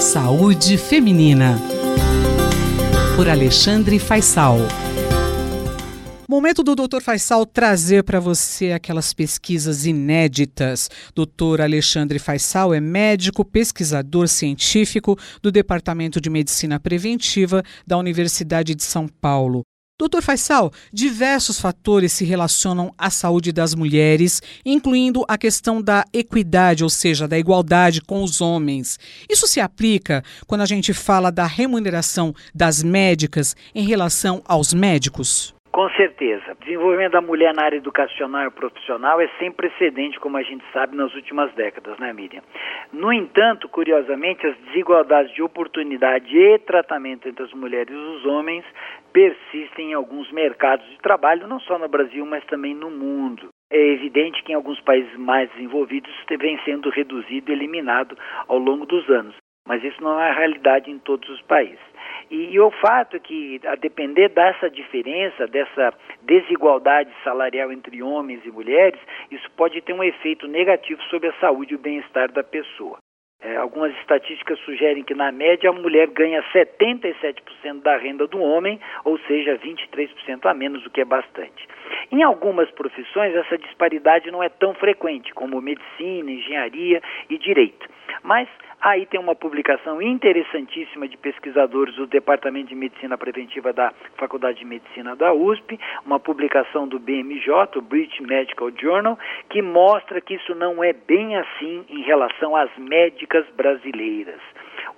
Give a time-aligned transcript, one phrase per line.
[0.00, 1.58] Saúde Feminina.
[3.16, 4.56] Por Alexandre Faisal.
[6.26, 7.02] Momento do Dr.
[7.02, 10.88] Faisal trazer para você aquelas pesquisas inéditas.
[11.14, 11.60] Dr.
[11.60, 19.06] Alexandre Faisal é médico, pesquisador científico do Departamento de Medicina Preventiva da Universidade de São
[19.06, 19.60] Paulo.
[20.00, 26.82] Doutor Faisal, diversos fatores se relacionam à saúde das mulheres, incluindo a questão da equidade,
[26.82, 28.98] ou seja, da igualdade com os homens.
[29.28, 35.52] Isso se aplica quando a gente fala da remuneração das médicas em relação aos médicos?
[35.72, 36.52] Com certeza.
[36.52, 40.64] O desenvolvimento da mulher na área educacional e profissional é sem precedente, como a gente
[40.72, 42.42] sabe, nas últimas décadas, né, Miriam?
[42.92, 48.64] No entanto, curiosamente, as desigualdades de oportunidade e tratamento entre as mulheres e os homens
[49.12, 53.48] persistem em alguns mercados de trabalho, não só no Brasil, mas também no mundo.
[53.70, 58.18] É evidente que em alguns países mais desenvolvidos vem sendo reduzido e eliminado
[58.48, 61.89] ao longo dos anos, mas isso não é a realidade em todos os países.
[62.30, 68.40] E, e, o fato é que, a depender dessa diferença, dessa desigualdade salarial entre homens
[68.44, 72.44] e mulheres, isso pode ter um efeito negativo sobre a saúde e o bem-estar da
[72.44, 72.98] pessoa.
[73.42, 78.78] É, algumas estatísticas sugerem que, na média, a mulher ganha 77% da renda do homem,
[79.04, 81.66] ou seja, 23% a menos, o que é bastante.
[82.10, 87.88] Em algumas profissões, essa disparidade não é tão frequente, como medicina, engenharia e direito.
[88.22, 88.48] Mas
[88.82, 94.64] Aí tem uma publicação interessantíssima de pesquisadores do Departamento de Medicina Preventiva da Faculdade de
[94.64, 99.18] Medicina da USP, uma publicação do BMJ, o British Medical Journal,
[99.50, 104.40] que mostra que isso não é bem assim em relação às médicas brasileiras.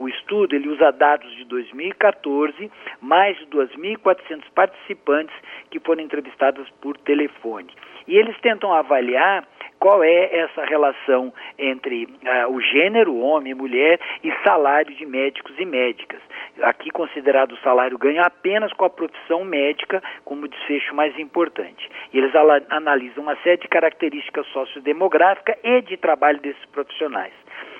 [0.02, 2.68] O estudo ele usa dados de 2014,
[3.00, 5.32] mais de 2.400 participantes
[5.70, 7.70] que foram entrevistados por telefone.
[8.08, 9.46] E eles tentam avaliar
[9.78, 15.54] qual é essa relação entre uh, o gênero, homem e mulher, e salário de médicos
[15.56, 16.20] e médicas.
[16.62, 21.88] Aqui considerado o salário ganho apenas com a profissão médica como desfecho mais importante.
[22.12, 22.32] E eles
[22.70, 27.32] analisam uma série de características sociodemográficas e de trabalho desses profissionais.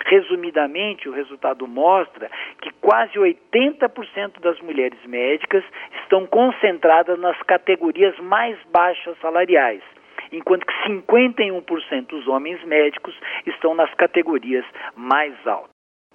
[0.06, 2.30] Resumidamente, o resultado mostra
[2.60, 5.64] que quase 80% das mulheres médicas
[6.02, 9.82] estão concentradas nas categorias mais baixas salariais
[10.32, 13.14] enquanto que 51% dos homens médicos
[13.46, 14.64] estão nas categorias
[14.96, 15.71] mais altas.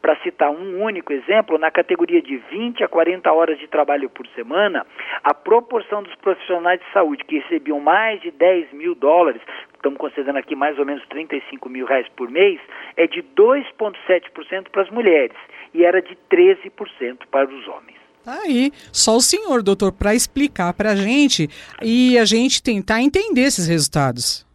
[0.07, 4.25] Para citar um único exemplo, na categoria de 20 a 40 horas de trabalho por
[4.27, 4.87] semana,
[5.21, 9.41] a proporção dos profissionais de saúde que recebiam mais de 10 mil dólares,
[9.75, 12.57] estamos considerando aqui mais ou menos 35 mil reais por mês,
[12.95, 15.35] é de 2,7% para as mulheres
[15.73, 17.97] e era de 13% para os homens.
[18.23, 21.49] Tá aí, só o senhor, doutor, para explicar para a gente
[21.83, 24.46] e a gente tentar entender esses resultados.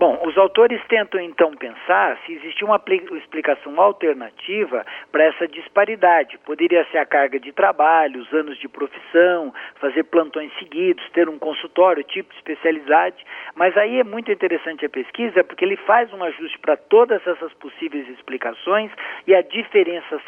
[0.00, 2.82] Bom, os autores tentam então pensar se existe uma
[3.18, 6.38] explicação alternativa para essa disparidade.
[6.38, 11.38] Poderia ser a carga de trabalho, os anos de profissão, fazer plantões seguidos, ter um
[11.38, 13.22] consultório, tipo de especialidade.
[13.54, 17.52] Mas aí é muito interessante a pesquisa porque ele faz um ajuste para todas essas
[17.52, 18.90] possíveis explicações
[19.26, 20.18] e a diferença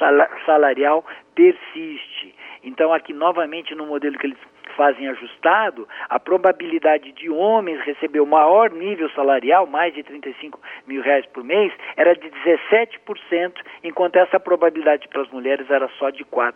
[0.44, 1.02] salarial
[1.34, 2.34] persiste.
[2.62, 4.38] Então, aqui novamente no modelo que eles
[4.76, 11.02] fazem ajustado, a probabilidade de homens receber o maior nível salarial, mais de 35 mil
[11.02, 13.52] reais por mês, era de 17%,
[13.84, 16.54] enquanto essa probabilidade para as mulheres era só de 4%.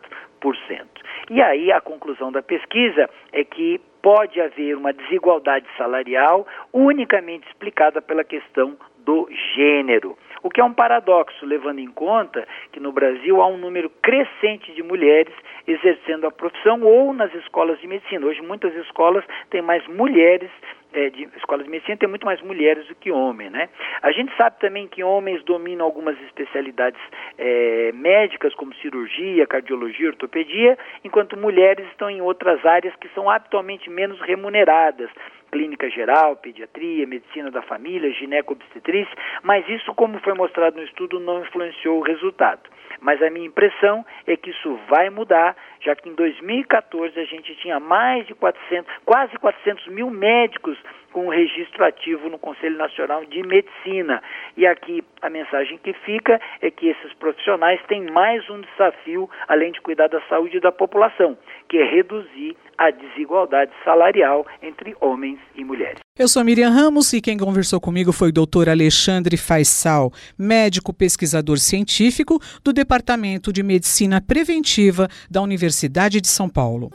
[1.30, 8.00] E aí a conclusão da pesquisa é que pode haver uma desigualdade salarial unicamente explicada
[8.00, 10.16] pela questão do gênero.
[10.46, 14.72] O que é um paradoxo, levando em conta que no Brasil há um número crescente
[14.74, 15.34] de mulheres
[15.66, 18.24] exercendo a profissão ou nas escolas de medicina.
[18.24, 20.48] Hoje muitas escolas têm mais mulheres
[20.92, 23.68] é, de escolas de medicina tem muito mais mulheres do que homens, né?
[24.02, 27.00] A gente sabe também que homens dominam algumas especialidades
[27.38, 33.90] é, médicas, como cirurgia, cardiologia, ortopedia, enquanto mulheres estão em outras áreas que são habitualmente
[33.90, 35.10] menos remuneradas,
[35.50, 41.42] clínica geral, pediatria, medicina da família, gineco-obstetrícia, mas isso, como foi mostrado no estudo, não
[41.42, 42.60] influenciou o resultado.
[43.00, 47.54] Mas a minha impressão é que isso vai mudar, já que em 2014 a gente
[47.56, 50.78] tinha mais de 400, quase 400 mil médicos
[51.12, 54.22] com registro ativo no Conselho Nacional de Medicina.
[54.56, 59.72] E aqui a mensagem que fica é que esses profissionais têm mais um desafio, além
[59.72, 61.36] de cuidar da saúde da população,
[61.68, 66.05] que é reduzir a desigualdade salarial entre homens e mulheres.
[66.18, 71.58] Eu sou Miriam Ramos e quem conversou comigo foi o doutor Alexandre Faisal, médico pesquisador
[71.58, 76.90] científico do Departamento de Medicina Preventiva da Universidade de São Paulo.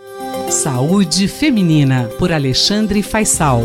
[0.50, 3.62] Saúde Feminina, por Alexandre Faisal.